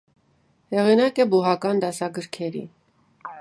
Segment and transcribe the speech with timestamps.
[0.75, 2.65] Հեղինակ է բուհական դասագրքերի։